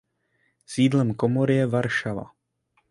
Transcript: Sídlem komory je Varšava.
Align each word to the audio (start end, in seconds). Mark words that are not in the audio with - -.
Sídlem 0.65 1.13
komory 1.15 1.55
je 1.61 1.67
Varšava. 1.77 2.25